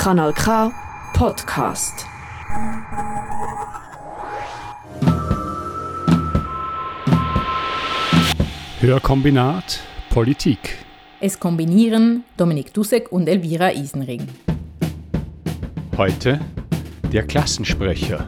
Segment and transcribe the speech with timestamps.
[0.00, 0.72] Kanal K
[1.12, 2.06] Podcast.
[8.80, 10.78] Hörkombinat Politik.
[11.20, 14.26] Es kombinieren Dominik Dussek und Elvira Isenring.
[15.98, 16.40] Heute
[17.12, 18.26] der Klassensprecher.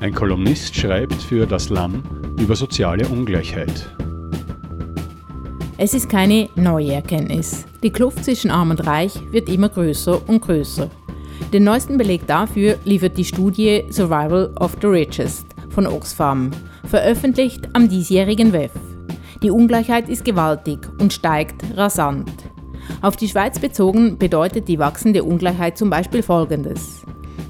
[0.00, 2.02] Ein Kolumnist schreibt für das Lamm
[2.40, 3.88] über soziale Ungleichheit.
[5.78, 7.66] Es ist keine neue Erkenntnis.
[7.84, 10.90] Die Kluft zwischen Arm und Reich wird immer größer und größer.
[11.52, 16.50] Den neuesten Beleg dafür liefert die Studie Survival of the Richest von Oxfam,
[16.84, 18.72] veröffentlicht am diesjährigen WEF.
[19.42, 22.32] Die Ungleichheit ist gewaltig und steigt rasant.
[23.02, 27.02] Auf die Schweiz bezogen bedeutet die wachsende Ungleichheit zum Beispiel Folgendes.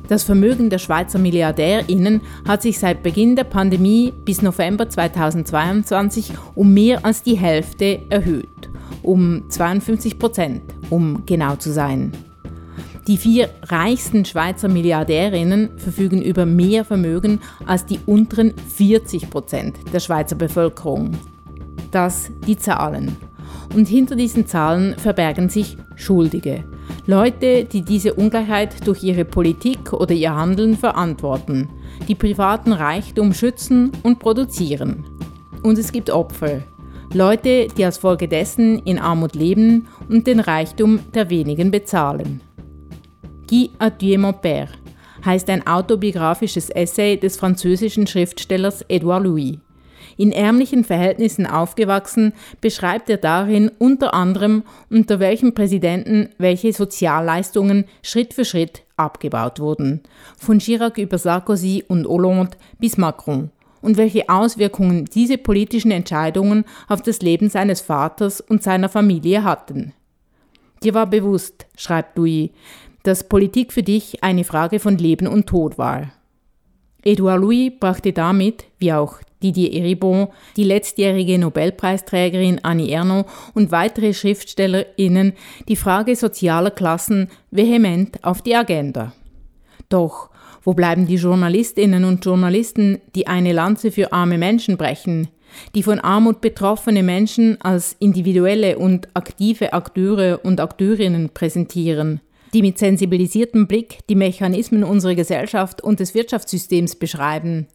[0.08, 6.74] Das Vermögen der Schweizer MilliardärInnen hat sich seit Beginn der Pandemie bis November 2022 um
[6.74, 8.68] mehr als die Hälfte erhöht.
[9.02, 12.12] Um 52 Prozent, um genau zu sein.
[13.06, 20.00] Die vier reichsten Schweizer Milliardärinnen verfügen über mehr Vermögen als die unteren 40 Prozent der
[20.00, 21.12] Schweizer Bevölkerung
[21.94, 23.16] das die Zahlen.
[23.75, 26.64] Und hinter diesen Zahlen verbergen sich Schuldige.
[27.06, 31.69] Leute, die diese Ungleichheit durch ihre Politik oder ihr Handeln verantworten,
[32.08, 35.05] die privaten Reichtum schützen und produzieren.
[35.62, 36.62] Und es gibt Opfer.
[37.12, 42.41] Leute, die als Folge dessen in Armut leben und den Reichtum der wenigen bezahlen.
[43.55, 44.66] Guy Adieu mon père
[45.24, 49.60] heißt ein autobiografisches Essay des französischen Schriftstellers Edouard Louis.
[50.16, 58.34] In ärmlichen Verhältnissen aufgewachsen, beschreibt er darin unter anderem, unter welchen Präsidenten welche Sozialleistungen Schritt
[58.34, 60.00] für Schritt abgebaut wurden,
[60.36, 67.02] von Chirac über Sarkozy und Hollande bis Macron, und welche Auswirkungen diese politischen Entscheidungen auf
[67.02, 69.92] das Leben seines Vaters und seiner Familie hatten.
[70.82, 72.50] Dir war bewusst, schreibt Louis,
[73.05, 76.10] dass Politik für dich eine Frage von Leben und Tod war.
[77.05, 84.15] Edouard Louis brachte damit, wie auch Didier Eribon, die letztjährige Nobelpreisträgerin Annie Ernaux und weitere
[84.15, 85.34] SchriftstellerInnen
[85.69, 89.12] die Frage sozialer Klassen vehement auf die Agenda.
[89.91, 90.31] Doch
[90.65, 95.28] wo bleiben die Journalistinnen und Journalisten, die eine Lanze für arme Menschen brechen,
[95.75, 102.21] die von Armut betroffene Menschen als individuelle und aktive Akteure und Akteurinnen präsentieren,
[102.54, 107.66] die mit sensibilisiertem Blick die Mechanismen unserer Gesellschaft und des Wirtschaftssystems beschreiben.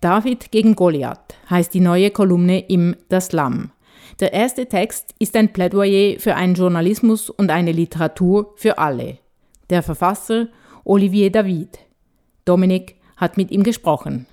[0.00, 3.72] David gegen Goliath heißt die neue Kolumne im Das Lamm.
[4.20, 9.18] Der erste Text ist ein Plädoyer für einen Journalismus und eine Literatur für alle.
[9.70, 10.48] Der Verfasser
[10.84, 11.78] Olivier David.
[12.44, 14.26] Dominik hat mit ihm gesprochen.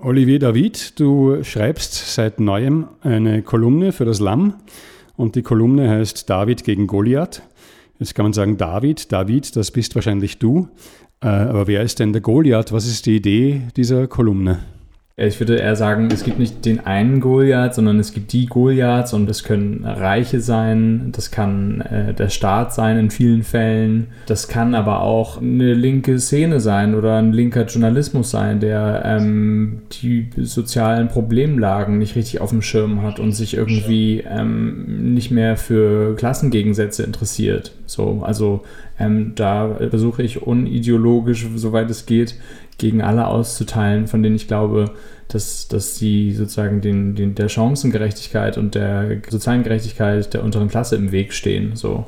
[0.00, 4.54] Olivier David, du schreibst seit neuem eine Kolumne für das Lamm
[5.16, 7.42] und die Kolumne heißt David gegen Goliath.
[7.98, 10.68] Jetzt kann man sagen, David, David, das bist wahrscheinlich du.
[11.20, 12.72] Äh, aber wer ist denn der Goliath?
[12.72, 14.60] Was ist die Idee dieser Kolumne?
[15.20, 19.12] Ich würde eher sagen, es gibt nicht den einen Goliath, sondern es gibt die Goliaths
[19.12, 24.46] und das können Reiche sein, das kann äh, der Staat sein in vielen Fällen, das
[24.46, 30.28] kann aber auch eine linke Szene sein oder ein linker Journalismus sein, der ähm, die
[30.36, 36.14] sozialen Problemlagen nicht richtig auf dem Schirm hat und sich irgendwie ähm, nicht mehr für
[36.14, 37.72] Klassengegensätze interessiert.
[37.86, 38.62] So, also
[39.00, 42.36] ähm, da versuche ich unideologisch, soweit es geht,
[42.78, 44.92] gegen alle auszuteilen, von denen ich glaube,
[45.28, 50.96] dass, dass sie sozusagen den, den, der Chancengerechtigkeit und der sozialen Gerechtigkeit der unteren Klasse
[50.96, 51.76] im Weg stehen.
[51.76, 52.06] So.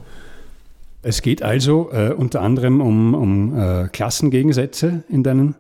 [1.03, 5.55] Es geht also äh, unter anderem um, um äh, Klassengegensätze in deinen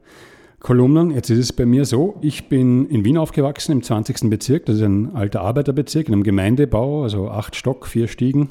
[0.61, 1.11] Kolumnen.
[1.11, 4.31] Jetzt ist es bei mir so, ich bin in Wien aufgewachsen, im 20.
[4.31, 8.51] Bezirk, das ist ein alter Arbeiterbezirk, in einem Gemeindebau, also acht Stock, vier Stiegen.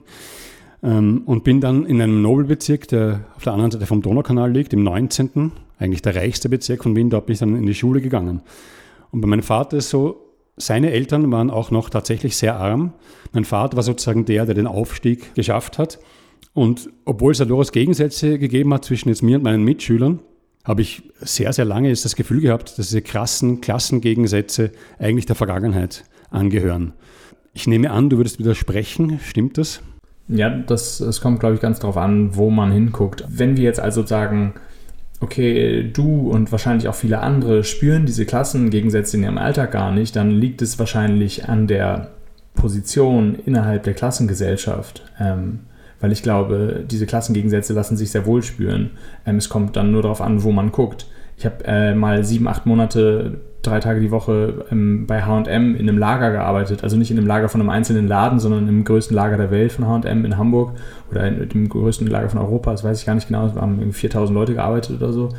[0.81, 4.73] Ähm, und bin dann in einem Nobelbezirk, der auf der anderen Seite vom Donaukanal liegt,
[4.73, 8.01] im 19., eigentlich der reichste Bezirk von Wien, dort bin ich dann in die Schule
[8.01, 8.41] gegangen.
[9.11, 10.25] Und bei meinem Vater ist so,
[10.57, 12.93] seine Eltern waren auch noch tatsächlich sehr arm.
[13.31, 15.99] Mein Vater war sozusagen der, der den Aufstieg geschafft hat.
[16.53, 20.19] Und obwohl es da durchaus Gegensätze gegeben hat zwischen jetzt mir und meinen Mitschülern,
[20.65, 26.03] habe ich sehr, sehr lange das Gefühl gehabt, dass diese krassen Klassengegensätze eigentlich der Vergangenheit
[26.29, 26.93] angehören.
[27.53, 29.81] Ich nehme an, du würdest widersprechen, stimmt das?
[30.27, 33.25] Ja, das, es kommt, glaube ich, ganz darauf an, wo man hinguckt.
[33.29, 34.53] Wenn wir jetzt also sagen,
[35.19, 40.15] okay, du und wahrscheinlich auch viele andere spüren diese Klassengegensätze in ihrem Alltag gar nicht,
[40.15, 42.11] dann liegt es wahrscheinlich an der
[42.53, 45.03] Position innerhalb der Klassengesellschaft.
[45.19, 45.59] Ähm,
[45.99, 48.91] weil ich glaube, diese Klassengegensätze lassen sich sehr wohl spüren.
[49.25, 51.07] Ähm, es kommt dann nur darauf an, wo man guckt.
[51.39, 55.87] Ich habe äh, mal sieben, acht Monate drei Tage die Woche ähm, bei HM in
[55.87, 56.83] einem Lager gearbeitet.
[56.83, 59.71] Also nicht in einem Lager von einem einzelnen Laden, sondern im größten Lager der Welt
[59.71, 60.73] von HM in Hamburg
[61.09, 62.71] oder in dem größten Lager von Europa.
[62.71, 63.45] Das weiß ich gar nicht genau.
[63.45, 65.29] Es haben 4000 Leute gearbeitet oder so.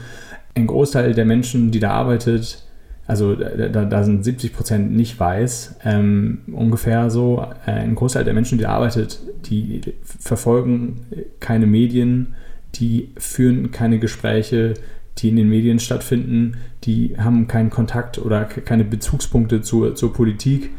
[0.55, 2.64] Ein Großteil der Menschen, die da arbeitet,
[3.06, 7.44] also da, da sind 70 Prozent nicht weiß, ähm, ungefähr so.
[7.67, 9.20] Äh, ein Großteil der Menschen, die da arbeitet,
[9.50, 11.03] die verfolgen
[11.41, 12.37] keine Medien,
[12.75, 14.75] die führen keine Gespräche,
[15.20, 20.70] die in den Medien stattfinden, die haben keinen Kontakt oder keine Bezugspunkte zur, zur Politik.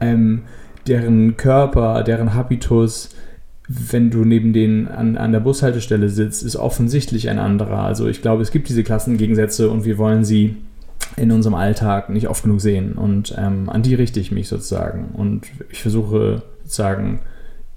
[0.00, 0.42] Ähm,
[0.86, 3.10] deren Körper, deren Habitus,
[3.68, 7.84] wenn du neben denen an, an der Bushaltestelle sitzt, ist offensichtlich ein anderer.
[7.84, 10.56] Also ich glaube, es gibt diese Klassengegensätze und wir wollen sie
[11.16, 12.94] in unserem Alltag nicht oft genug sehen.
[12.94, 15.10] Und ähm, an die richte ich mich sozusagen.
[15.14, 17.20] Und ich versuche sozusagen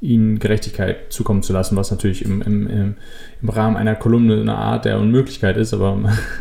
[0.03, 2.95] ihnen Gerechtigkeit zukommen zu lassen, was natürlich im, im,
[3.41, 5.97] im, Rahmen einer Kolumne eine Art der Unmöglichkeit ist, aber,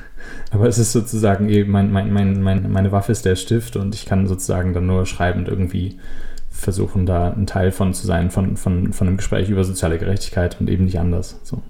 [0.51, 3.95] aber es ist sozusagen eben mein, mein, mein, mein, meine Waffe ist der Stift und
[3.95, 5.99] ich kann sozusagen dann nur schreibend irgendwie
[6.51, 10.61] versuchen, da ein Teil von zu sein, von, von, von einem Gespräch über soziale Gerechtigkeit
[10.61, 11.41] und eben nicht anders.
[11.45, 11.63] So.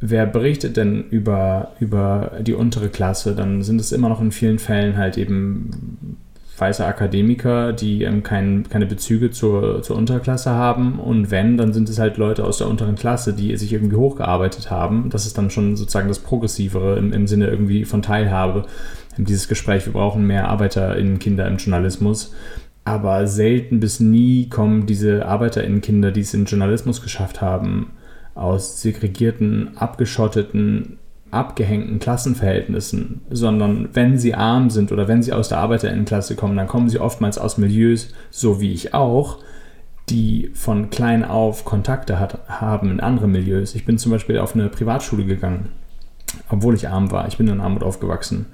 [0.00, 3.34] Wer berichtet denn über, über die untere Klasse?
[3.34, 6.16] Dann sind es immer noch in vielen Fällen halt eben
[6.56, 10.98] weiße Akademiker, die ähm, kein, keine Bezüge zur, zur Unterklasse haben.
[10.98, 14.70] Und wenn, dann sind es halt Leute aus der unteren Klasse, die sich irgendwie hochgearbeitet
[14.70, 15.08] haben.
[15.10, 18.66] Das ist dann schon sozusagen das Progressivere im, im Sinne irgendwie von Teilhabe.
[19.16, 22.34] Dieses Gespräch, wir brauchen mehr ArbeiterInnen-Kinder im Journalismus.
[22.84, 27.92] Aber selten bis nie kommen diese ArbeiterInnen-Kinder, die es in Journalismus geschafft haben,
[28.34, 30.98] aus segregierten, abgeschotteten,
[31.32, 36.68] abgehängten Klassenverhältnissen, sondern wenn sie arm sind oder wenn sie aus der Arbeiterinnenklasse kommen, dann
[36.68, 39.38] kommen sie oftmals aus Milieus, so wie ich auch,
[40.08, 43.74] die von klein auf Kontakte hat, haben in andere Milieus.
[43.74, 45.70] Ich bin zum Beispiel auf eine Privatschule gegangen,
[46.50, 47.26] obwohl ich arm war.
[47.28, 48.46] Ich bin in Armut aufgewachsen.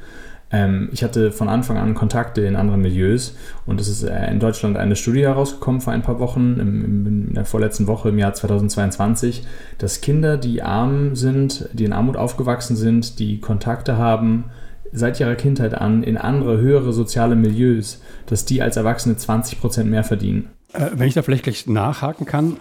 [0.51, 3.37] Ähm, ich hatte von Anfang an Kontakte in anderen Milieus
[3.67, 7.35] und es ist äh, in Deutschland eine Studie herausgekommen vor ein paar Wochen, im, in
[7.35, 9.47] der vorletzten Woche im Jahr 2022,
[9.77, 14.45] dass Kinder, die arm sind, die in Armut aufgewachsen sind, die Kontakte haben,
[14.93, 19.91] seit ihrer Kindheit an in andere, höhere soziale Milieus, dass die als Erwachsene 20 Prozent
[19.91, 20.49] mehr verdienen.
[20.73, 22.57] Äh, wenn ich da vielleicht gleich nachhaken kann,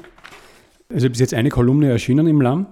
[0.93, 2.67] also bis jetzt eine Kolumne erschienen im LAM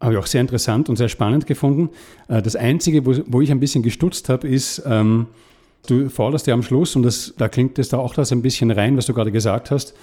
[0.00, 1.90] habe ich auch sehr interessant und sehr spannend gefunden.
[2.28, 5.26] Äh, das Einzige, wo, wo ich ein bisschen gestutzt habe, ist, ähm,
[5.86, 8.70] du forderst ja am Schluss, und das, da klingt es da auch das ein bisschen
[8.70, 9.94] rein, was du gerade gesagt hast,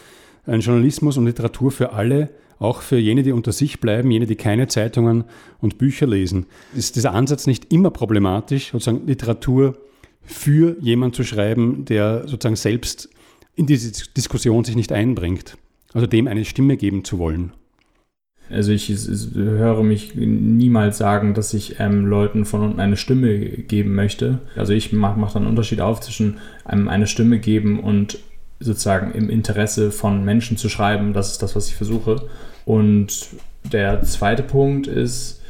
[0.46, 2.30] ein Journalismus und Literatur für alle,
[2.60, 5.26] auch für jene, die unter sich bleiben, jene, die keine Zeitungen
[5.62, 6.48] und Bücher lesen.
[6.76, 9.78] Ist dieser Ansatz nicht immer problematisch, sozusagen Literatur
[10.24, 13.10] für jemanden zu schreiben, der sozusagen selbst
[13.56, 15.58] in diese Diskussion sich nicht einbringt?
[15.94, 17.54] Also dem eine Stimme geben zu wollen.
[18.50, 23.40] Also ich, ich, höre mich niemals sagen, dass ich ähm, Leuten von unten eine Stimme
[23.40, 24.40] geben möchte.
[24.56, 28.20] Also ich mache mach dann einen Unterschied auf zwischen einem eine Stimme geben und
[28.60, 31.14] sozusagen im Interesse von Menschen zu schreiben.
[31.14, 32.24] Das ist das, was ich versuche.
[32.66, 33.28] Und
[33.72, 35.42] der zweite Punkt ist,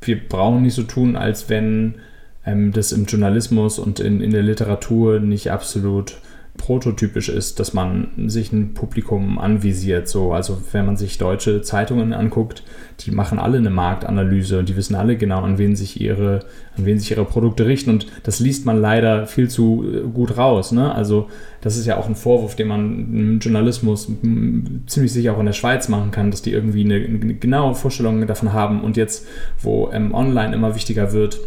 [0.00, 1.96] wir brauchen nicht so tun, als wenn
[2.44, 6.16] ähm, das im Journalismus und in, in der Literatur nicht absolut
[6.56, 10.08] prototypisch ist, dass man sich ein Publikum anvisiert.
[10.08, 12.62] So, also wenn man sich deutsche Zeitungen anguckt,
[13.00, 16.40] die machen alle eine Marktanalyse und die wissen alle genau, an wen sich ihre,
[16.76, 17.90] an wen sich ihre Produkte richten.
[17.90, 20.72] Und das liest man leider viel zu äh, gut raus.
[20.72, 20.94] Ne?
[20.94, 21.28] Also
[21.60, 24.10] das ist ja auch ein Vorwurf, den man im Journalismus
[24.86, 28.26] ziemlich sicher auch in der Schweiz machen kann, dass die irgendwie eine, eine genaue Vorstellung
[28.26, 28.82] davon haben.
[28.82, 29.26] Und jetzt,
[29.60, 31.38] wo ähm, online immer wichtiger wird,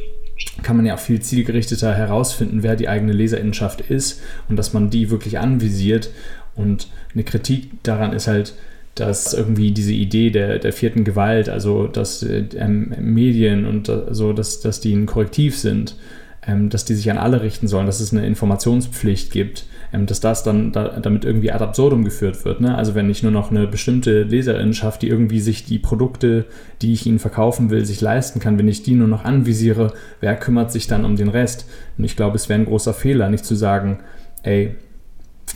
[0.64, 4.90] kann man ja auch viel zielgerichteter herausfinden, wer die eigene Leserinnenschaft ist und dass man
[4.90, 6.10] die wirklich anvisiert.
[6.56, 8.54] Und eine Kritik daran ist halt,
[8.96, 14.60] dass irgendwie diese Idee der, der vierten Gewalt, also dass äh, Medien und so, dass,
[14.60, 16.00] dass die ein Korrektiv sind, ähm,
[16.48, 20.44] dass die sich an alle richten sollen, dass es eine Informationspflicht gibt, ähm, dass das
[20.44, 22.62] dann da, damit irgendwie ad absurdum geführt wird.
[22.62, 22.76] Ne?
[22.76, 26.46] Also wenn ich nur noch eine bestimmte Leserin schaffe, die irgendwie sich die Produkte,
[26.82, 30.36] die ich ihnen verkaufen will, sich leisten kann, wenn ich die nur noch anvisiere, wer
[30.36, 31.66] kümmert sich dann um den Rest?
[31.98, 34.00] Und ich glaube, es wäre ein großer Fehler, nicht zu sagen,
[34.44, 34.76] ey,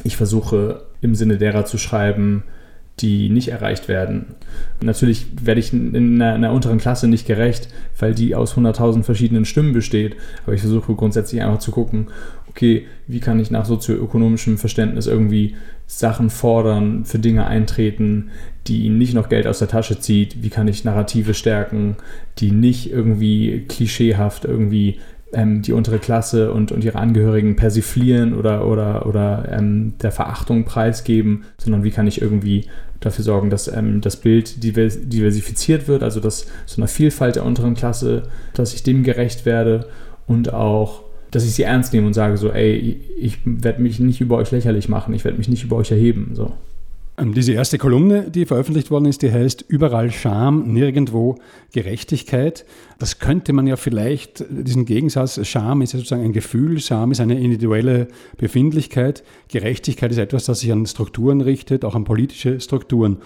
[0.03, 2.43] ich versuche im Sinne derer zu schreiben,
[3.03, 4.27] die nicht erreicht werden.
[4.81, 7.67] Natürlich werde ich in einer, in einer, unteren Klasse nicht gerecht,
[8.00, 10.15] weil die aus 100.000 verschiedenen Stimmen besteht.
[10.45, 12.07] Aber ich versuche grundsätzlich einfach zu gucken,
[12.50, 15.55] okay, wie kann ich nach sozioökonomischem Verständnis irgendwie
[15.86, 18.29] Sachen fordern, für Dinge eintreten,
[18.67, 20.41] die nicht noch Geld aus der Tasche zieht?
[20.41, 21.98] Wie kann ich Narrative stärken,
[22.38, 25.00] die nicht irgendwie klischeehaft irgendwie
[25.33, 30.65] ähm, die untere Klasse und, und ihre Angehörigen persiflieren oder, oder, oder ähm, der Verachtung
[30.65, 32.67] preisgeben, sondern wie kann ich irgendwie
[32.99, 37.75] dafür sorgen, dass ähm, das Bild diversifiziert wird, also dass so eine Vielfalt der unteren
[37.75, 38.23] Klasse,
[38.53, 39.87] dass ich dem gerecht werde
[40.27, 44.21] und auch, dass ich sie ernst nehme und sage so, ey, ich werde mich nicht
[44.21, 46.31] über euch lächerlich machen, ich werde mich nicht über euch erheben.
[46.33, 46.53] So.
[47.15, 51.38] Ähm, diese erste Kolumne, die veröffentlicht worden ist, die heißt Überall Scham, nirgendwo
[51.72, 52.65] Gerechtigkeit.
[52.98, 57.20] Das könnte man ja vielleicht, diesen Gegensatz, Scham ist ja sozusagen ein Gefühl, Scham ist
[57.20, 63.17] eine individuelle Befindlichkeit, Gerechtigkeit ist etwas, das sich an Strukturen richtet, auch an politische Strukturen.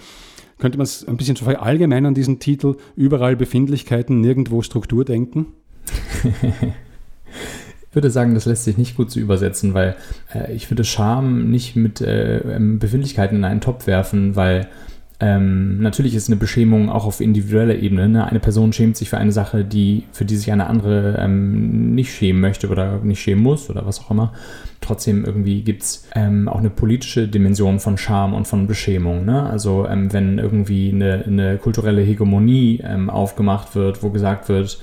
[0.58, 5.46] Könnte man es ein bisschen zu allgemein an diesen Titel Überall Befindlichkeiten, nirgendwo Struktur denken?
[7.92, 9.96] Würde sagen, das lässt sich nicht gut zu übersetzen, weil
[10.34, 14.68] äh, ich würde Scham nicht mit äh, ähm, Befindlichkeiten in einen Topf werfen, weil
[15.20, 18.08] ähm, natürlich ist eine Beschämung auch auf individueller Ebene.
[18.08, 18.24] Ne?
[18.24, 22.12] Eine Person schämt sich für eine Sache, die, für die sich eine andere ähm, nicht
[22.14, 24.32] schämen möchte oder nicht schämen muss oder was auch immer.
[24.80, 29.24] Trotzdem irgendwie gibt es ähm, auch eine politische Dimension von Scham und von Beschämung.
[29.24, 29.42] Ne?
[29.42, 34.78] Also ähm, wenn irgendwie eine, eine kulturelle Hegemonie ähm, aufgemacht wird, wo gesagt wird,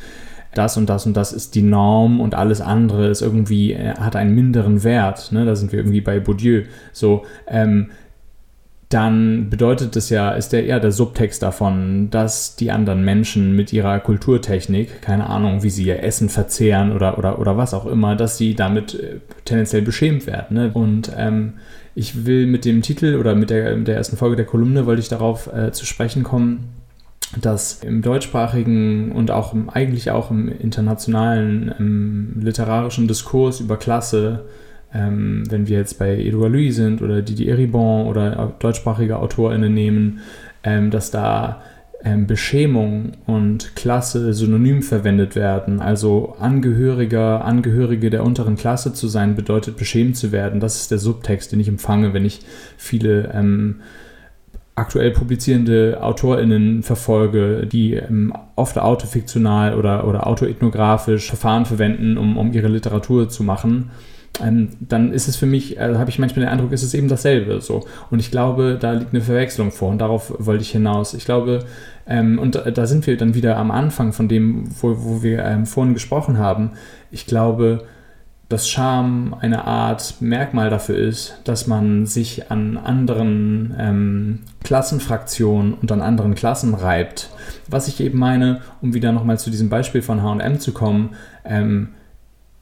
[0.57, 4.15] das und das und das ist die Norm und alles andere ist irgendwie, äh, hat
[4.15, 5.31] einen minderen Wert.
[5.31, 5.45] Ne?
[5.45, 6.63] Da sind wir irgendwie bei Bourdieu.
[6.91, 7.91] So, ähm,
[8.89, 13.73] dann bedeutet es ja, ist der eher der Subtext davon, dass die anderen Menschen mit
[13.73, 18.15] ihrer Kulturtechnik, keine Ahnung, wie sie ihr Essen verzehren oder, oder, oder was auch immer,
[18.15, 20.55] dass sie damit äh, tendenziell beschämt werden.
[20.55, 20.71] Ne?
[20.73, 21.53] Und ähm,
[21.95, 25.01] ich will mit dem Titel oder mit der, mit der ersten Folge der Kolumne, wollte
[25.01, 26.69] ich darauf äh, zu sprechen kommen,
[27.41, 34.45] dass im deutschsprachigen und auch im, eigentlich auch im internationalen im literarischen Diskurs über Klasse,
[34.93, 40.19] ähm, wenn wir jetzt bei Edouard Louis sind oder Didier Eribon oder deutschsprachige AutorInnen nehmen,
[40.63, 41.61] ähm, dass da
[42.03, 45.79] ähm, Beschämung und Klasse synonym verwendet werden.
[45.79, 50.59] Also Angehöriger, Angehörige der unteren Klasse zu sein, bedeutet beschämt zu werden.
[50.59, 52.41] Das ist der Subtext, den ich empfange, wenn ich
[52.77, 53.81] viele ähm,
[54.75, 62.51] aktuell publizierende AutorInnen verfolge, die ähm, oft autofiktional oder, oder autoethnografisch Verfahren verwenden, um, um
[62.51, 63.91] ihre Literatur zu machen,
[64.43, 67.07] ähm, dann ist es für mich, äh, habe ich manchmal den Eindruck, ist es eben
[67.07, 67.85] dasselbe so.
[68.09, 71.13] Und ich glaube, da liegt eine Verwechslung vor und darauf wollte ich hinaus.
[71.13, 71.63] Ich glaube,
[72.05, 75.43] ähm, und da, da, sind wir dann wieder am Anfang von dem, wo, wo wir
[75.45, 76.71] ähm, vorhin gesprochen haben.
[77.11, 77.85] Ich glaube,
[78.49, 85.91] dass Scham eine Art Merkmal dafür ist, dass man sich an anderen ähm, Klassenfraktionen und
[85.91, 87.29] an anderen Klassen reibt.
[87.67, 91.89] Was ich eben meine, um wieder nochmal zu diesem Beispiel von HM zu kommen, ähm,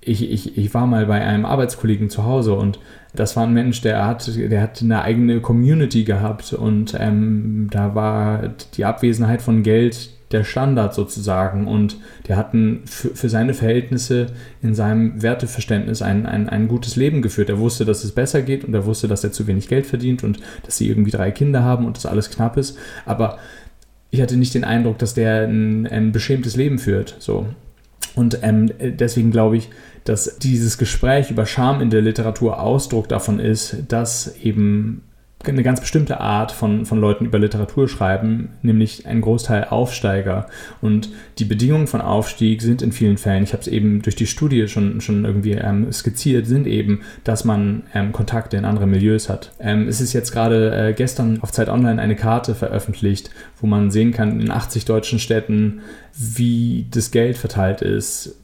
[0.01, 2.79] ich, ich, ich war mal bei einem Arbeitskollegen zu Hause und
[3.15, 7.95] das war ein Mensch, der hat, der hat eine eigene Community gehabt und ähm, da
[7.95, 11.97] war die Abwesenheit von Geld der Standard sozusagen und
[12.27, 14.27] der hat ein, für, für, seine Verhältnisse
[14.61, 17.49] in seinem Werteverständnis ein, ein, ein gutes Leben geführt.
[17.49, 20.23] Er wusste, dass es besser geht und er wusste, dass er zu wenig Geld verdient
[20.23, 22.77] und dass sie irgendwie drei Kinder haben und dass alles knapp ist.
[23.05, 23.37] Aber
[24.09, 27.15] ich hatte nicht den Eindruck, dass der ein, ein beschämtes Leben führt.
[27.19, 27.47] So.
[28.15, 29.69] Und ähm, deswegen glaube ich,
[30.03, 35.03] dass dieses Gespräch über Scham in der Literatur Ausdruck davon ist, dass eben
[35.51, 40.47] eine ganz bestimmte Art von, von Leuten über Literatur schreiben, nämlich ein Großteil Aufsteiger.
[40.81, 41.09] Und
[41.39, 44.67] die Bedingungen von Aufstieg sind in vielen Fällen, ich habe es eben durch die Studie
[44.67, 49.51] schon, schon irgendwie ähm, skizziert, sind eben, dass man ähm, Kontakte in andere Milieus hat.
[49.59, 53.91] Ähm, es ist jetzt gerade äh, gestern auf Zeit Online eine Karte veröffentlicht, wo man
[53.91, 55.81] sehen kann in 80 deutschen Städten,
[56.13, 58.37] wie das Geld verteilt ist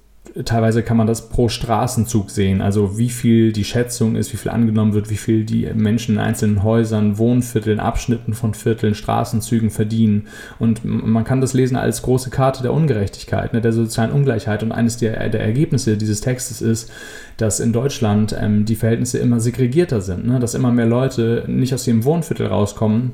[0.46, 4.52] teilweise kann man das pro Straßenzug sehen, also wie viel die Schätzung ist, wie viel
[4.52, 10.28] angenommen wird, wie viel die Menschen in einzelnen Häusern, Wohnvierteln, Abschnitten von Vierteln, Straßenzügen verdienen.
[10.60, 14.64] Und man kann das lesen als große Karte der Ungerechtigkeit, ne, der sozialen Ungleichheit.
[14.64, 16.92] Und eines der, der Ergebnisse dieses Textes ist,
[17.38, 21.74] dass in Deutschland ähm, die Verhältnisse immer segregierter sind, ne, dass immer mehr Leute nicht
[21.74, 23.12] aus dem Wohnviertel rauskommen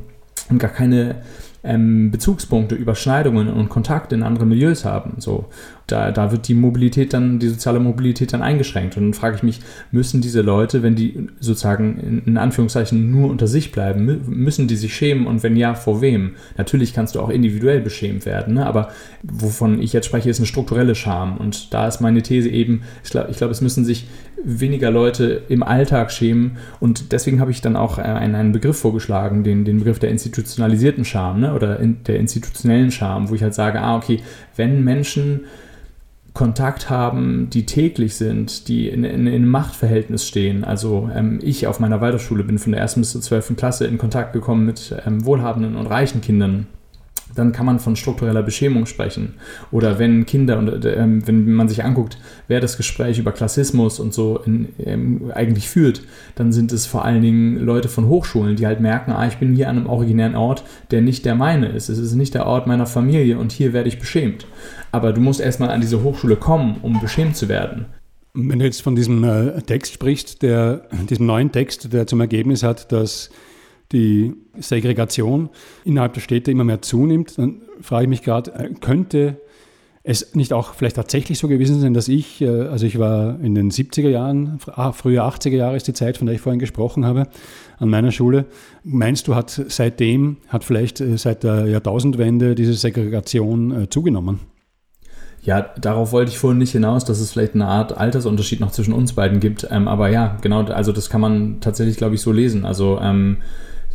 [0.49, 1.15] und gar keine
[1.65, 5.15] ähm, Bezugspunkte, Überschneidungen und Kontakte in andere Milieus haben.
[5.17, 5.45] So,
[5.87, 8.97] da, da wird die Mobilität dann, die soziale Mobilität dann eingeschränkt.
[8.97, 9.59] Und dann frage ich mich,
[9.91, 14.75] müssen diese Leute, wenn die sozusagen in, in Anführungszeichen nur unter sich bleiben, müssen die
[14.75, 16.31] sich schämen und wenn ja, vor wem?
[16.57, 18.65] Natürlich kannst du auch individuell beschämt werden, ne?
[18.65, 18.89] aber
[19.23, 21.37] wovon ich jetzt spreche, ist eine strukturelle Scham.
[21.37, 24.07] Und da ist meine These eben, ich glaube, ich glaub, es müssen sich
[24.43, 26.57] weniger Leute im Alltag schämen.
[26.79, 31.05] Und deswegen habe ich dann auch einen, einen Begriff vorgeschlagen, den, den Begriff der institutionalisierten
[31.05, 31.53] Scham ne?
[31.53, 34.21] oder in, der institutionellen Scham, wo ich halt sage, ah, okay,
[34.55, 35.41] wenn Menschen
[36.35, 40.65] Kontakt haben, die täglich sind, die in, in, in Machtverhältnis stehen.
[40.65, 43.97] Also ähm, ich auf meiner Waldorfschule bin von der ersten bis zur zwölften Klasse in
[43.97, 46.67] Kontakt gekommen mit ähm, wohlhabenden und reichen Kindern
[47.35, 49.35] dann kann man von struktureller Beschämung sprechen.
[49.71, 54.13] Oder wenn Kinder und äh, wenn man sich anguckt, wer das Gespräch über Klassismus und
[54.13, 56.01] so in, ähm, eigentlich führt,
[56.35, 59.55] dann sind es vor allen Dingen Leute von Hochschulen, die halt merken, ah, ich bin
[59.55, 61.89] hier an einem originären Ort, der nicht der meine ist.
[61.89, 64.47] Es ist nicht der Ort meiner Familie und hier werde ich beschämt.
[64.91, 67.85] Aber du musst erstmal an diese Hochschule kommen, um beschämt zu werden.
[68.33, 72.63] Wenn du jetzt von diesem äh, Text sprichst, der, diesem neuen Text, der zum Ergebnis
[72.63, 73.29] hat, dass
[73.91, 75.49] die Segregation
[75.83, 79.41] innerhalb der Städte immer mehr zunimmt, dann frage ich mich gerade, äh, könnte
[80.03, 83.55] es nicht auch vielleicht tatsächlich so gewesen sein, dass ich, äh, also ich war in
[83.55, 87.05] den 70er Jahren, ah, früher 80er Jahre ist die Zeit, von der ich vorhin gesprochen
[87.05, 87.27] habe,
[87.79, 88.45] an meiner Schule.
[88.83, 94.39] Meinst du, hat seitdem, hat vielleicht äh, seit der Jahrtausendwende diese Segregation zugenommen?
[95.45, 98.93] Ja, darauf wollte ich vorhin nicht hinaus, dass es vielleicht eine Art Altersunterschied noch zwischen
[98.93, 99.67] uns beiden gibt.
[99.69, 102.65] Ähm, aber ja, genau, also das kann man tatsächlich, glaube ich, so lesen.
[102.65, 103.37] Also ähm,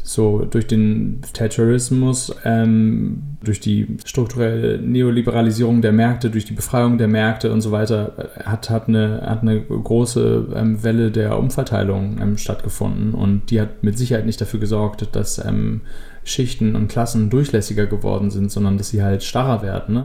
[0.02, 7.08] so durch den Thatcherismus, ähm, durch die strukturelle Neoliberalisierung der Märkte, durch die Befreiung der
[7.08, 12.18] Märkte und so weiter, äh, hat, hat, eine, hat eine große ähm, Welle der Umverteilung
[12.20, 15.82] ähm, stattgefunden und die hat mit Sicherheit nicht dafür gesorgt, dass ähm,
[16.24, 19.94] Schichten und Klassen durchlässiger geworden sind, sondern dass sie halt starrer werden.
[19.94, 20.04] Ne?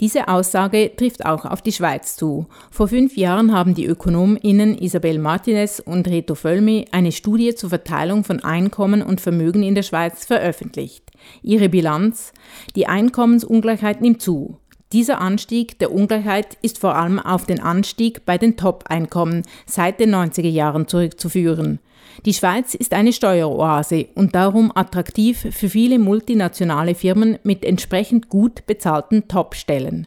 [0.00, 2.46] Diese Aussage trifft auch auf die Schweiz zu.
[2.70, 8.24] Vor fünf Jahren haben die ÖkonomInnen Isabel Martinez und Reto Völmi eine Studie zur Verteilung
[8.24, 11.10] von Einkommen und Vermögen in der Schweiz veröffentlicht.
[11.42, 12.32] Ihre Bilanz?
[12.74, 14.58] Die Einkommensungleichheit nimmt zu.
[14.92, 20.14] Dieser Anstieg der Ungleichheit ist vor allem auf den Anstieg bei den Top-Einkommen seit den
[20.14, 21.80] 90er Jahren zurückzuführen.
[22.24, 28.66] Die Schweiz ist eine Steueroase und darum attraktiv für viele multinationale Firmen mit entsprechend gut
[28.66, 30.06] bezahlten Top-Stellen.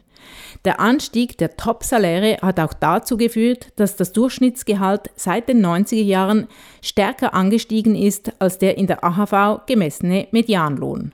[0.64, 6.48] Der Anstieg der Top-Saläre hat auch dazu geführt, dass das Durchschnittsgehalt seit den 90er Jahren
[6.82, 11.12] stärker angestiegen ist als der in der AHV gemessene Medianlohn.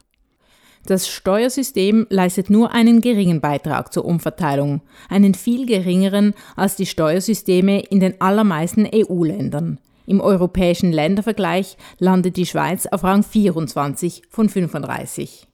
[0.87, 7.81] Das Steuersystem leistet nur einen geringen Beitrag zur Umverteilung, einen viel geringeren als die Steuersysteme
[7.81, 9.79] in den allermeisten EU-Ländern.
[10.07, 15.47] Im europäischen Ländervergleich landet die Schweiz auf Rang 24 von 35.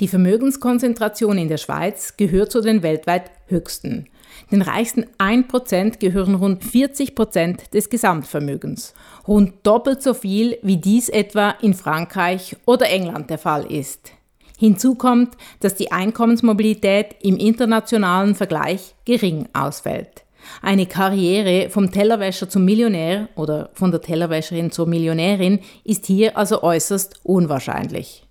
[0.00, 4.06] Die Vermögenskonzentration in der Schweiz gehört zu den weltweit höchsten.
[4.50, 8.94] Den reichsten 1% gehören rund 40% des Gesamtvermögens,
[9.28, 14.10] rund doppelt so viel wie dies etwa in Frankreich oder England der Fall ist.
[14.58, 20.23] Hinzu kommt, dass die Einkommensmobilität im internationalen Vergleich gering ausfällt.
[20.62, 26.62] Eine Karriere vom Tellerwäscher zum Millionär oder von der Tellerwäscherin zur Millionärin ist hier also
[26.62, 28.24] äußerst unwahrscheinlich.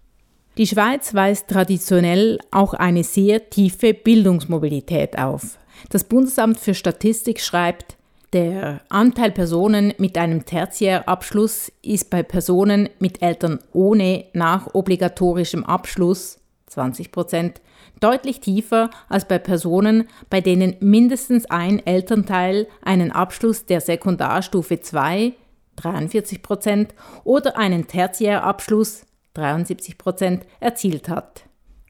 [0.57, 5.57] Die Schweiz weist traditionell auch eine sehr tiefe Bildungsmobilität auf.
[5.89, 7.97] Das Bundesamt für Statistik schreibt,
[8.33, 17.11] der Anteil Personen mit einem Tertiärabschluss ist bei Personen mit Eltern ohne nachobligatorischem Abschluss 20
[17.11, 17.61] Prozent
[17.99, 25.33] deutlich tiefer als bei Personen, bei denen mindestens ein Elternteil einen Abschluss der Sekundarstufe 2
[25.75, 31.43] 43 Prozent oder einen Tertiärabschluss 73 Prozent erzielt hat.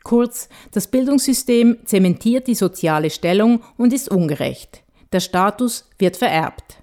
[0.04, 4.84] Kurz, das Bildungssystem zementiert die soziale Stellung und ist ungerecht.
[5.14, 6.78] Der Status wird vererbt.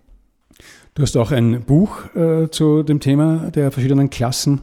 [0.95, 4.63] Du hast auch ein Buch äh, zu dem Thema der verschiedenen Klassen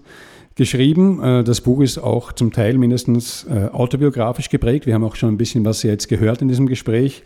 [0.57, 1.23] geschrieben.
[1.23, 4.85] Äh, das Buch ist auch zum Teil mindestens äh, autobiografisch geprägt.
[4.85, 7.23] Wir haben auch schon ein bisschen was jetzt gehört in diesem Gespräch,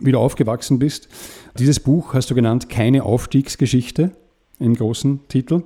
[0.00, 1.08] wie du aufgewachsen bist.
[1.58, 4.12] Dieses Buch hast du genannt Keine Aufstiegsgeschichte
[4.58, 5.64] im großen Titel.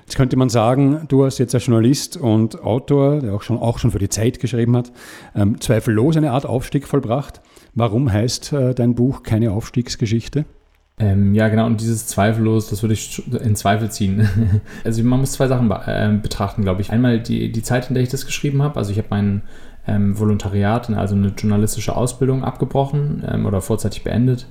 [0.00, 3.78] Jetzt könnte man sagen, du hast jetzt als Journalist und Autor, der auch schon, auch
[3.78, 4.90] schon für die Zeit geschrieben hat,
[5.34, 7.42] ähm, zweifellos eine Art Aufstieg vollbracht.
[7.74, 10.46] Warum heißt äh, dein Buch keine Aufstiegsgeschichte?
[11.00, 14.28] Ähm, ja, genau, und dieses zweifellos, das würde ich in Zweifel ziehen.
[14.84, 16.90] also man muss zwei Sachen äh, betrachten, glaube ich.
[16.90, 18.76] Einmal die, die Zeit, in der ich das geschrieben habe.
[18.76, 19.42] Also ich habe mein
[19.86, 24.46] ähm, Volontariat, also eine journalistische Ausbildung abgebrochen ähm, oder vorzeitig beendet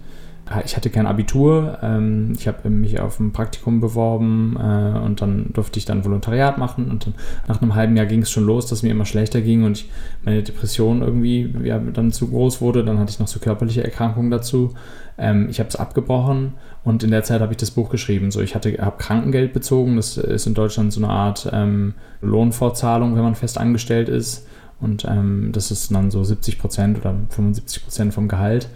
[0.66, 5.52] ich hatte kein Abitur, ähm, ich habe mich auf ein Praktikum beworben äh, und dann
[5.54, 7.16] durfte ich dann Volontariat machen und dann,
[7.48, 9.90] nach einem halben Jahr ging es schon los, dass mir immer schlechter ging und ich,
[10.24, 12.84] meine Depression irgendwie ja, dann zu groß wurde.
[12.84, 14.74] Dann hatte ich noch so körperliche Erkrankungen dazu.
[15.18, 18.32] Ähm, ich habe es abgebrochen und in der Zeit habe ich das Buch geschrieben.
[18.32, 19.96] So, ich habe Krankengeld bezogen.
[19.96, 24.48] Das ist in Deutschland so eine Art ähm, Lohnfortzahlung, wenn man fest angestellt ist.
[24.80, 28.70] Und ähm, das ist dann so 70 Prozent oder 75 Prozent vom Gehalt.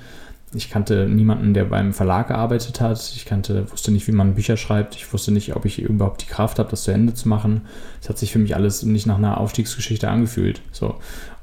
[0.54, 3.00] Ich kannte niemanden, der beim Verlag gearbeitet hat.
[3.16, 4.96] Ich kannte, wusste nicht, wie man Bücher schreibt.
[4.96, 7.62] Ich wusste nicht, ob ich überhaupt die Kraft habe, das zu Ende zu machen.
[8.02, 10.62] Es hat sich für mich alles nicht nach einer Aufstiegsgeschichte angefühlt.
[10.72, 10.96] So.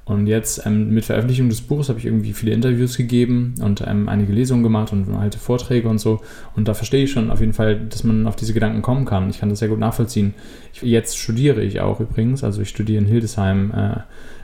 [0.08, 4.08] Und jetzt ähm, mit Veröffentlichung des Buches habe ich irgendwie viele Interviews gegeben und ähm,
[4.08, 6.20] einige Lesungen gemacht und alte Vorträge und so.
[6.56, 9.28] Und da verstehe ich schon auf jeden Fall, dass man auf diese Gedanken kommen kann.
[9.28, 10.34] Ich kann das sehr gut nachvollziehen.
[10.72, 13.96] Ich, jetzt studiere ich auch übrigens, also ich studiere in Hildesheim äh,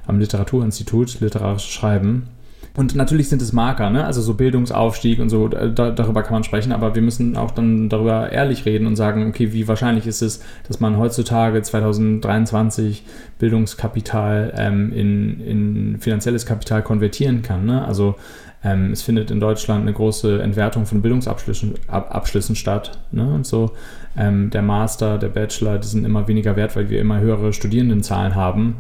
[0.06, 2.28] am Literaturinstitut literarisches Schreiben
[2.76, 4.04] und natürlich sind es Marker, ne?
[4.04, 7.88] also so Bildungsaufstieg und so, da, darüber kann man sprechen, aber wir müssen auch dann
[7.88, 13.04] darüber ehrlich reden und sagen, okay, wie wahrscheinlich ist es, dass man heutzutage 2023
[13.38, 17.64] Bildungskapital ähm, in, in finanzielles Kapital konvertieren kann.
[17.64, 17.84] Ne?
[17.84, 18.16] Also
[18.64, 22.98] ähm, es findet in Deutschland eine große Entwertung von Bildungsabschlüssen Ab Abschlüssen statt.
[23.12, 23.24] Ne?
[23.24, 23.70] Und so
[24.16, 28.34] ähm, der Master, der Bachelor, die sind immer weniger wert, weil wir immer höhere Studierendenzahlen
[28.34, 28.78] haben.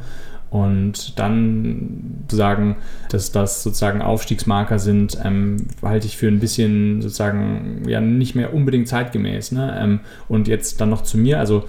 [0.54, 2.76] Und dann sagen,
[3.08, 8.54] dass das sozusagen Aufstiegsmarker sind, ähm, halte ich für ein bisschen sozusagen ja nicht mehr
[8.54, 9.50] unbedingt zeitgemäß.
[9.50, 9.76] Ne?
[9.76, 11.64] Ähm, und jetzt dann noch zu mir, also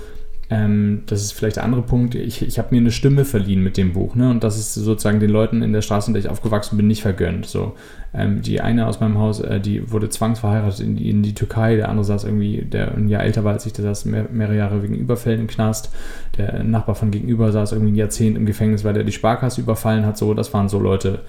[0.49, 3.77] ähm, das ist vielleicht der andere Punkt, ich, ich habe mir eine Stimme verliehen mit
[3.77, 4.13] dem Buch.
[4.15, 4.29] Ne?
[4.29, 7.01] Und das ist sozusagen den Leuten in der Straße, in der ich aufgewachsen bin, nicht
[7.01, 7.47] vergönnt.
[7.47, 7.73] So,
[8.13, 11.77] ähm, die eine aus meinem Haus, äh, die wurde zwangsverheiratet in die, in die, Türkei,
[11.77, 14.55] der andere saß irgendwie, der ein Jahr älter war als ich, der saß mehr, mehrere
[14.55, 15.91] Jahre wegen Überfällen im Knast.
[16.37, 20.05] Der Nachbar von gegenüber saß irgendwie ein Jahrzehnt im Gefängnis, weil er die Sparkasse überfallen
[20.05, 20.17] hat.
[20.17, 21.21] So, das waren so Leute,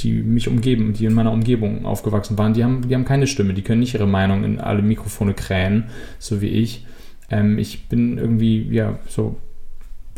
[0.00, 2.52] die mich umgeben, die in meiner Umgebung aufgewachsen waren.
[2.52, 5.84] Die haben, die haben keine Stimme, die können nicht ihre Meinung in alle Mikrofone krähen,
[6.18, 6.84] so wie ich.
[7.30, 9.36] Ähm, ich bin irgendwie, ja, so,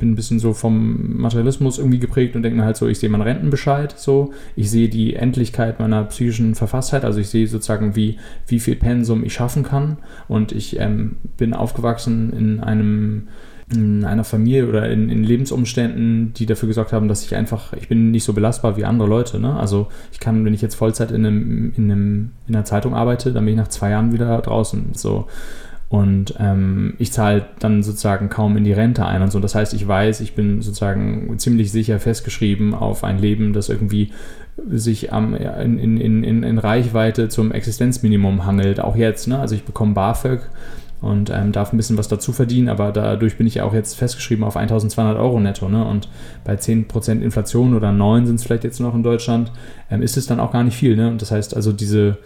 [0.00, 3.10] bin ein bisschen so vom Materialismus irgendwie geprägt und denke mir halt so, ich sehe
[3.10, 8.18] meinen Rentenbescheid so, ich sehe die Endlichkeit meiner psychischen Verfasstheit, also ich sehe sozusagen, wie,
[8.48, 13.28] wie viel Pensum ich schaffen kann und ich ähm, bin aufgewachsen in einem
[13.72, 17.86] in einer Familie oder in, in, Lebensumständen, die dafür gesorgt haben, dass ich einfach, ich
[17.86, 19.38] bin nicht so belastbar wie andere Leute.
[19.38, 19.54] Ne?
[19.54, 23.32] Also ich kann, wenn ich jetzt Vollzeit in, einem, in, einem, in einer Zeitung arbeite,
[23.32, 24.86] dann bin ich nach zwei Jahren wieder draußen.
[24.94, 25.28] So.
[25.90, 29.40] Und ähm, ich zahle dann sozusagen kaum in die Rente ein und so.
[29.40, 34.12] Das heißt, ich weiß, ich bin sozusagen ziemlich sicher festgeschrieben auf ein Leben, das irgendwie
[34.68, 39.26] sich am, in, in, in, in Reichweite zum Existenzminimum hangelt, auch jetzt.
[39.26, 39.40] Ne?
[39.40, 40.42] Also ich bekomme BAföG
[41.00, 43.96] und ähm, darf ein bisschen was dazu verdienen, aber dadurch bin ich ja auch jetzt
[43.96, 45.68] festgeschrieben auf 1200 Euro netto.
[45.68, 45.84] Ne?
[45.84, 46.08] Und
[46.44, 49.50] bei 10% Inflation oder 9 sind es vielleicht jetzt noch in Deutschland,
[49.90, 50.94] ähm, ist es dann auch gar nicht viel.
[50.94, 51.08] Ne?
[51.08, 52.18] Und das heißt also, diese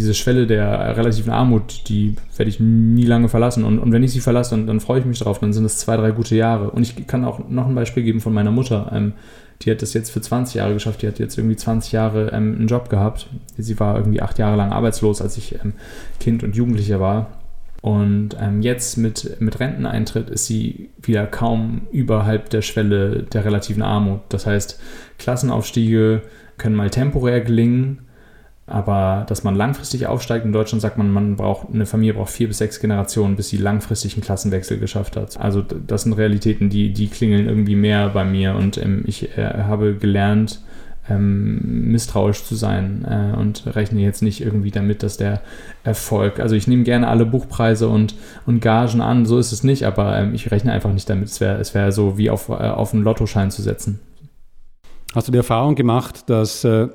[0.00, 3.64] diese Schwelle der relativen Armut, die werde ich nie lange verlassen.
[3.64, 5.38] Und, und wenn ich sie verlasse, dann, dann freue ich mich darauf.
[5.38, 6.70] Dann sind es zwei, drei gute Jahre.
[6.70, 8.90] Und ich kann auch noch ein Beispiel geben von meiner Mutter.
[8.92, 9.12] Ähm,
[9.62, 11.02] die hat das jetzt für 20 Jahre geschafft.
[11.02, 13.28] Die hat jetzt irgendwie 20 Jahre ähm, einen Job gehabt.
[13.58, 15.74] Sie war irgendwie acht Jahre lang arbeitslos, als ich ähm,
[16.18, 17.28] Kind und Jugendlicher war.
[17.82, 23.82] Und ähm, jetzt mit, mit Renteneintritt ist sie wieder kaum überhalb der Schwelle der relativen
[23.82, 24.20] Armut.
[24.30, 24.80] Das heißt,
[25.18, 26.22] Klassenaufstiege
[26.58, 28.06] können mal temporär gelingen,
[28.70, 32.48] aber dass man langfristig aufsteigt, in Deutschland sagt man, man braucht, eine Familie braucht vier
[32.48, 35.38] bis sechs Generationen, bis sie langfristig einen Klassenwechsel geschafft hat.
[35.38, 39.64] Also das sind Realitäten, die, die klingeln irgendwie mehr bei mir und ähm, ich äh,
[39.64, 40.60] habe gelernt,
[41.08, 45.40] ähm, misstrauisch zu sein äh, und rechne jetzt nicht irgendwie damit, dass der
[45.82, 48.14] Erfolg, also ich nehme gerne alle Buchpreise und,
[48.46, 51.28] und Gagen an, so ist es nicht, aber ähm, ich rechne einfach nicht damit.
[51.28, 54.00] Es wäre es wär so wie auf, äh, auf einen Lottoschein zu setzen.
[55.14, 56.88] Hast du die Erfahrung gemacht, dass äh,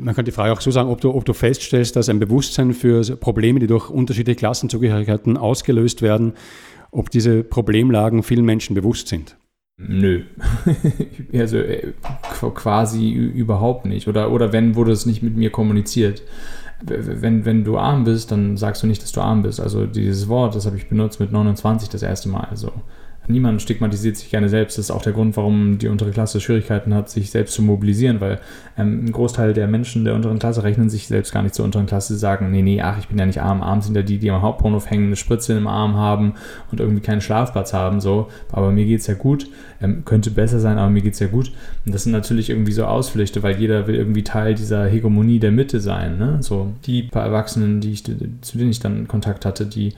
[0.00, 2.72] man könnte die Frage auch so sagen, ob du, ob du feststellst, dass ein Bewusstsein
[2.72, 6.34] für Probleme, die durch unterschiedliche Klassenzugehörigkeiten ausgelöst werden,
[6.90, 9.36] ob diese Problemlagen vielen Menschen bewusst sind.
[9.78, 10.24] Nö.
[11.32, 11.92] also äh,
[12.54, 14.08] quasi überhaupt nicht.
[14.08, 16.22] Oder, oder wenn, wurde es nicht mit mir kommuniziert.
[16.82, 19.60] Wenn, wenn du arm bist, dann sagst du nicht, dass du arm bist.
[19.60, 22.46] Also dieses Wort, das habe ich benutzt mit 29 das erste Mal.
[22.50, 22.72] Also
[23.28, 24.78] niemand stigmatisiert sich gerne selbst.
[24.78, 28.20] Das ist auch der Grund, warum die untere Klasse Schwierigkeiten hat, sich selbst zu mobilisieren,
[28.20, 28.40] weil
[28.76, 31.86] ähm, ein Großteil der Menschen der unteren Klasse rechnen sich selbst gar nicht zur unteren
[31.86, 33.62] Klasse, sagen, nee, nee, ach, ich bin ja nicht arm.
[33.62, 36.34] Arm sind ja die, die am Hauptbahnhof hängen, eine Spritze im Arm haben
[36.70, 38.28] und irgendwie keinen Schlafplatz haben, so.
[38.50, 39.48] Aber mir geht es ja gut.
[39.80, 41.52] Ähm, könnte besser sein, aber mir geht es ja gut.
[41.86, 45.52] Und das sind natürlich irgendwie so Ausflüchte, weil jeder will irgendwie Teil dieser Hegemonie der
[45.52, 46.38] Mitte sein, ne?
[46.40, 49.92] So, die paar Erwachsenen, die ich, zu denen ich dann Kontakt hatte, die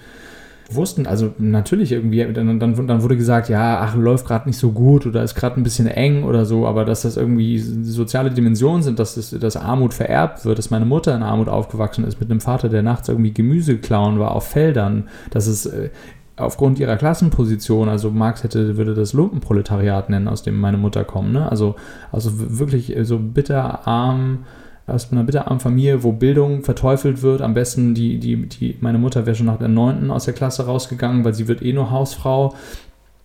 [0.74, 4.72] wussten, also natürlich irgendwie, dann, dann, dann wurde gesagt, ja, ach, läuft gerade nicht so
[4.72, 8.82] gut oder ist gerade ein bisschen eng oder so, aber dass das irgendwie soziale Dimensionen
[8.82, 12.30] sind, dass, das, dass Armut vererbt wird, dass meine Mutter in Armut aufgewachsen ist mit
[12.30, 15.90] einem Vater, der nachts irgendwie Gemüse klauen war auf Feldern, dass es äh,
[16.36, 21.32] aufgrund ihrer Klassenposition, also Marx hätte, würde das Lumpenproletariat nennen, aus dem meine Mutter kommt,
[21.32, 21.50] ne?
[21.50, 21.76] also,
[22.12, 24.44] also wirklich so bitter arm,
[24.90, 27.42] aus einer bitterarmen Familie, wo Bildung verteufelt wird.
[27.42, 30.10] Am besten die, die, die, meine Mutter wäre schon nach der 9.
[30.10, 32.54] aus der Klasse rausgegangen, weil sie wird eh nur Hausfrau.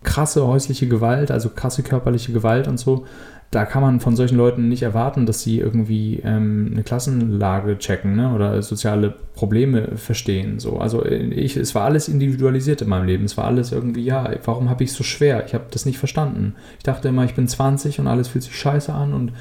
[0.02, 3.04] krasse häusliche Gewalt, also krasse körperliche Gewalt und so,
[3.50, 8.16] da kann man von solchen Leuten nicht erwarten, dass sie irgendwie ähm, eine Klassenlage checken
[8.16, 8.34] ne?
[8.34, 10.58] oder soziale Probleme verstehen.
[10.58, 10.78] So.
[10.78, 13.24] Also ich, es war alles individualisiert in meinem Leben.
[13.24, 15.44] Es war alles irgendwie, ja, warum habe ich es so schwer?
[15.46, 16.54] Ich habe das nicht verstanden.
[16.78, 19.32] Ich dachte immer, ich bin 20 und alles fühlt sich scheiße an und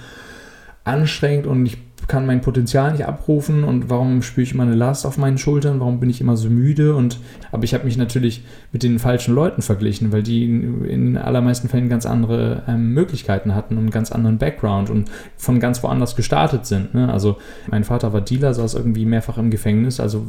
[0.86, 5.06] anstrengend und ich kann mein Potenzial nicht abrufen und warum spüre ich immer eine Last
[5.06, 7.20] auf meinen Schultern, warum bin ich immer so müde und
[7.52, 11.90] aber ich habe mich natürlich mit den falschen Leuten verglichen, weil die in, allermeisten Fällen
[11.90, 16.68] ganz andere ähm, Möglichkeiten hatten und einen ganz anderen Background und von ganz woanders gestartet
[16.68, 16.94] sind.
[16.94, 17.12] Ne?
[17.12, 17.38] Also
[17.72, 20.28] mein Vater war Dealer, saß irgendwie mehrfach im Gefängnis, also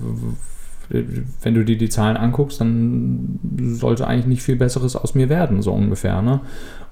[0.88, 5.62] wenn du dir die Zahlen anguckst, dann sollte eigentlich nicht viel Besseres aus mir werden,
[5.62, 6.22] so ungefähr.
[6.22, 6.40] Ne?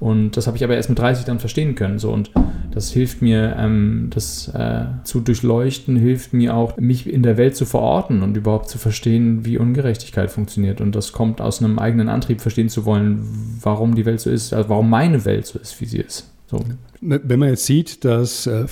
[0.00, 1.98] Und das habe ich aber erst mit 30 dann verstehen können.
[1.98, 2.12] So.
[2.12, 2.30] Und
[2.72, 7.56] das hilft mir, ähm, das äh, zu durchleuchten, hilft mir auch, mich in der Welt
[7.56, 10.80] zu verorten und überhaupt zu verstehen, wie Ungerechtigkeit funktioniert.
[10.80, 13.20] Und das kommt aus einem eigenen Antrieb, verstehen zu wollen,
[13.62, 16.30] warum die Welt so ist, also warum meine Welt so ist, wie sie ist.
[16.46, 16.60] So.
[17.00, 18.66] Wenn man jetzt sieht, dass äh,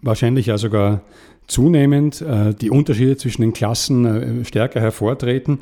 [0.00, 1.02] wahrscheinlich ja sogar
[1.46, 5.58] zunehmend äh, die Unterschiede zwischen den Klassen äh, stärker hervortreten,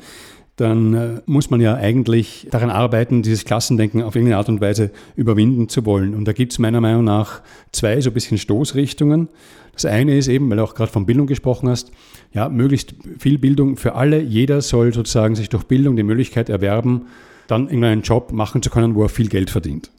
[0.55, 4.91] dann äh, muss man ja eigentlich daran arbeiten, dieses Klassendenken auf irgendeine Art und Weise
[5.15, 6.13] überwinden zu wollen.
[6.13, 7.41] Und da gibt es meiner Meinung nach
[7.71, 9.29] zwei so ein bisschen Stoßrichtungen.
[9.73, 11.91] Das eine ist eben, weil du auch gerade von Bildung gesprochen hast,
[12.33, 14.21] ja, möglichst viel Bildung für alle.
[14.21, 17.07] Jeder soll sozusagen sich durch Bildung die Möglichkeit erwerben,
[17.47, 19.89] dann irgendeinen Job machen zu können, wo er viel Geld verdient.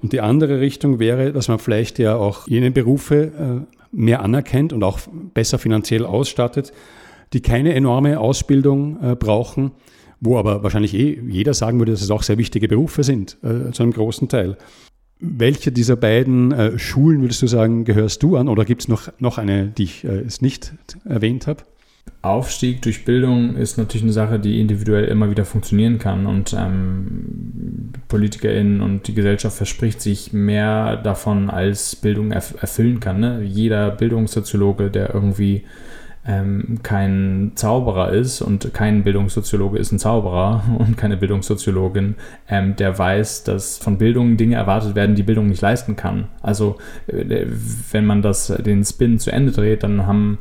[0.00, 4.82] Und die andere Richtung wäre, dass man vielleicht ja auch jene Berufe mehr anerkennt und
[4.82, 5.00] auch
[5.34, 6.72] besser finanziell ausstattet,
[7.32, 9.72] die keine enorme Ausbildung äh, brauchen,
[10.20, 13.70] wo aber wahrscheinlich eh jeder sagen würde, dass es auch sehr wichtige Berufe sind, äh,
[13.72, 14.56] zu einem großen Teil.
[15.20, 19.08] Welche dieser beiden äh, Schulen würdest du sagen, gehörst du an oder gibt es noch,
[19.18, 20.74] noch eine, die ich äh, es nicht
[21.04, 21.64] erwähnt habe?
[22.22, 27.92] Aufstieg durch Bildung ist natürlich eine Sache, die individuell immer wieder funktionieren kann und ähm,
[28.08, 33.20] PolitikerInnen und die Gesellschaft verspricht sich mehr davon, als Bildung erf erfüllen kann.
[33.20, 33.42] Ne?
[33.42, 35.64] Jeder Bildungssoziologe, der irgendwie
[36.26, 42.16] ähm, kein Zauberer ist und kein Bildungssoziologe ist ein Zauberer und keine Bildungssoziologin,
[42.48, 46.28] ähm, der weiß, dass von Bildung Dinge erwartet werden, die Bildung nicht leisten kann.
[46.42, 47.46] Also äh,
[47.90, 50.38] wenn man das den Spin zu Ende dreht, dann haben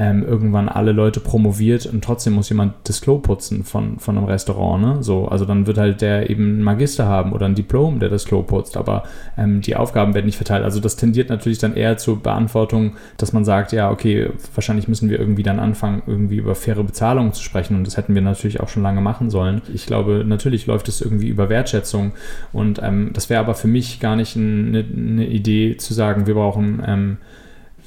[0.00, 4.26] ähm, irgendwann alle Leute promoviert und trotzdem muss jemand das Klo putzen von, von einem
[4.26, 4.82] Restaurant.
[4.82, 5.02] Ne?
[5.02, 8.24] So, also dann wird halt der eben einen Magister haben oder ein Diplom, der das
[8.24, 9.02] Klo putzt, aber
[9.36, 10.62] ähm, die Aufgaben werden nicht verteilt.
[10.62, 15.10] Also das tendiert natürlich dann eher zur Beantwortung, dass man sagt, ja, okay, wahrscheinlich müssen
[15.10, 18.60] wir irgendwie dann anfangen, irgendwie über faire Bezahlung zu sprechen und das hätten wir natürlich
[18.60, 19.62] auch schon lange machen sollen.
[19.74, 22.12] Ich glaube, natürlich läuft es irgendwie über Wertschätzung
[22.52, 26.34] und ähm, das wäre aber für mich gar nicht eine, eine Idee zu sagen, wir
[26.34, 27.16] brauchen ähm,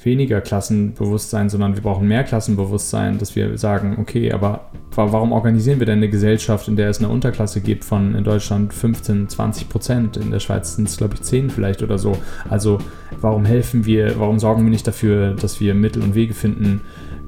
[0.04, 5.86] weniger Klassenbewusstsein, sondern wir brauchen mehr Klassenbewusstsein, dass wir sagen, okay, aber warum organisieren wir
[5.86, 10.16] denn eine Gesellschaft, in der es eine Unterklasse gibt von in Deutschland 15, 20 Prozent,
[10.16, 12.16] in der Schweiz sind es, glaube ich, 10 vielleicht oder so.
[12.48, 12.78] Also
[13.20, 16.82] warum helfen wir, warum sorgen wir nicht dafür, dass wir Mittel und Wege finden,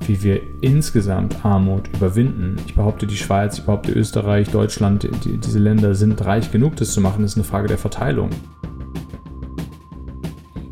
[0.06, 2.56] wie wir insgesamt Armut überwinden.
[2.66, 6.92] Ich behaupte, die Schweiz, ich behaupte Österreich, Deutschland, die, diese Länder sind reich genug, das
[6.92, 7.22] zu machen.
[7.22, 8.30] Das ist eine Frage der Verteilung.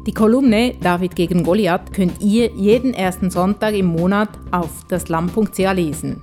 [0.04, 6.20] Die Kolumne David gegen Goliath könnt ihr jeden ersten Sonntag im Monat auf daslam.ch lesen.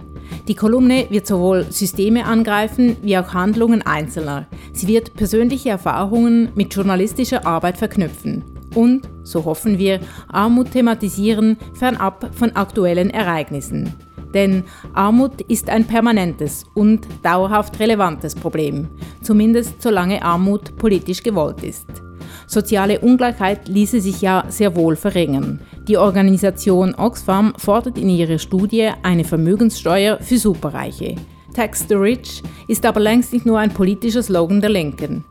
[0.49, 4.47] Die Kolumne wird sowohl Systeme angreifen wie auch Handlungen Einzelner.
[4.73, 8.43] Sie wird persönliche Erfahrungen mit journalistischer Arbeit verknüpfen
[8.75, 13.93] und, so hoffen wir, Armut thematisieren fernab von aktuellen Ereignissen.
[14.33, 18.89] Denn Armut ist ein permanentes und dauerhaft relevantes Problem,
[19.21, 22.08] zumindest solange Armut politisch gewollt ist.
[22.49, 25.59] Soziale Ungleichheit ließe sich ja sehr wohl verringern.
[25.87, 31.15] Die Organisation Oxfam fordert in ihrer Studie eine Vermögenssteuer für Superreiche.
[31.53, 35.25] Tax the Rich ist aber längst nicht nur ein politischer Slogan der Linken.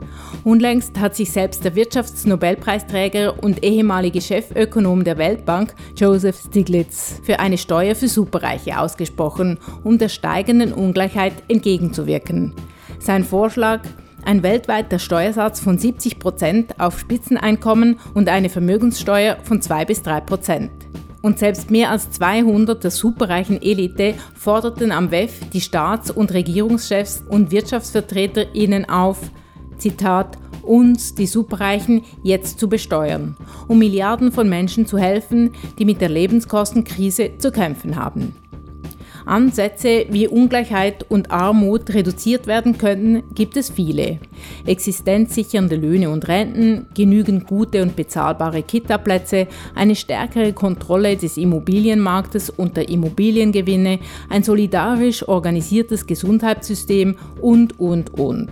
[0.45, 7.59] Unlängst hat sich selbst der Wirtschaftsnobelpreisträger und ehemalige Chefökonom der Weltbank, Joseph Stiglitz, für eine
[7.59, 12.55] Steuer für Superreiche ausgesprochen, um der steigenden Ungleichheit entgegenzuwirken.
[13.01, 13.81] Sein Vorschlag
[14.29, 20.21] ein weltweiter Steuersatz von 70 Prozent auf Spitzeneinkommen und eine Vermögenssteuer von 2 bis 3
[20.21, 20.71] Prozent.
[21.23, 27.25] Und selbst mehr als 200 der superreichen Elite forderten am WEF die Staats- und Regierungschefs
[27.27, 29.19] und WirtschaftsvertreterInnen auf,
[29.79, 33.35] Zitat, uns, die Superreichen, jetzt zu besteuern,
[33.67, 38.37] um Milliarden von Menschen zu helfen, die mit der Lebenskostenkrise zu kämpfen haben.
[39.29, 44.19] Ansätze, wie Ungleichheit und Armut reduziert werden könnten, gibt es viele.
[44.67, 52.77] Existenzsichernde Löhne und Renten, genügend gute und bezahlbare Kita-Plätze, eine stärkere Kontrolle des Immobilienmarktes und
[52.77, 58.51] der Immobiliengewinne, ein solidarisch organisiertes Gesundheitssystem und, und, und.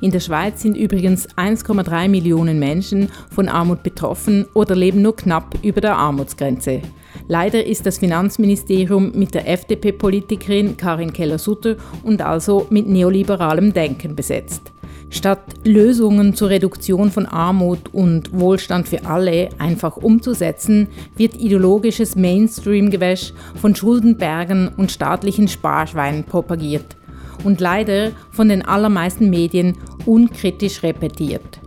[0.00, 5.56] In der Schweiz sind übrigens 1,3 Millionen Menschen von Armut betroffen oder leben nur knapp
[5.62, 6.82] über der Armutsgrenze.
[7.30, 14.72] Leider ist das Finanzministerium mit der FDP-Politikerin Karin Keller-Sutter und also mit neoliberalem Denken besetzt.
[15.10, 23.34] Statt Lösungen zur Reduktion von Armut und Wohlstand für alle einfach umzusetzen, wird ideologisches Mainstream-Gewäsch
[23.60, 26.96] von Schuldenbergen und staatlichen Sparschweinen propagiert
[27.44, 31.60] und leider von den allermeisten Medien unkritisch repetiert.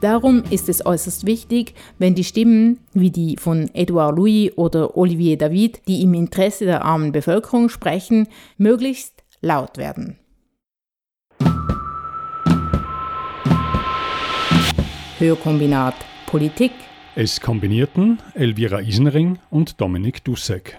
[0.00, 5.36] Darum ist es äußerst wichtig, wenn die Stimmen wie die von Edouard Louis oder Olivier
[5.36, 10.18] David, die im Interesse der armen Bevölkerung sprechen, möglichst laut werden.
[15.18, 16.70] Hörkombinat Politik.
[17.16, 20.78] Es kombinierten Elvira Isenring und Dominik Dussek.